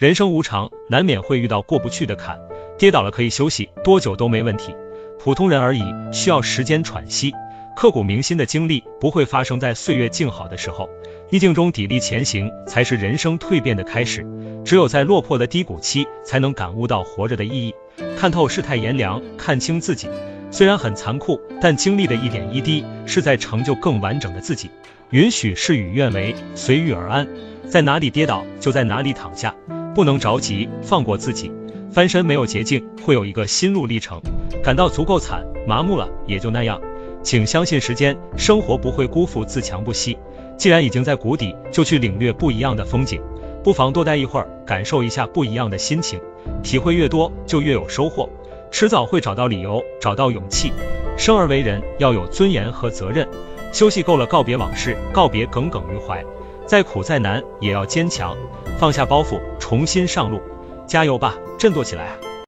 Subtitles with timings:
[0.00, 2.40] 人生无常，难免会遇到过不去的坎，
[2.78, 4.74] 跌倒了可以休息，多久都没问题。
[5.18, 7.34] 普通人而已，需要时间喘息。
[7.76, 10.88] 刻骨铭心的经历不会发生在岁月静好的时候，
[11.28, 14.26] 逆境中砥砺前行，才是人生蜕变的开始。
[14.64, 17.74] 只有在落魄的低谷期，才能感悟到活着的意义，
[18.16, 20.08] 看透世态炎凉，看清自己。
[20.50, 24.70] 虽然很残酷，但经历的一点一滴，是在成就更完整的自己。
[25.10, 27.28] 允许事与愿违，随遇而安，
[27.68, 29.54] 在哪里跌倒就在哪里躺下，
[29.94, 31.52] 不能着急，放过自己。
[31.90, 34.20] 翻身没有捷径，会有一个心路历程。
[34.62, 36.80] 感到足够惨，麻木了也就那样。
[37.22, 40.16] 请相信时间，生活不会辜负自强不息。
[40.56, 43.20] 既然已经在谷底，就去领略不一样的风景。
[43.62, 46.20] 不妨多待一会儿，感受一下不一样的心情。
[46.62, 48.28] 体会越多，就越有收获。
[48.70, 50.72] 迟早会找到理由，找到勇气。
[51.18, 53.28] 生而为人，要有尊严和责任。
[53.72, 56.24] 休息够了，告别往事，告别耿耿于怀。
[56.66, 58.36] 再苦再难，也要坚强，
[58.78, 60.42] 放下包袱，重新上路。
[60.84, 61.38] 加油吧！
[61.56, 62.29] 振作起来！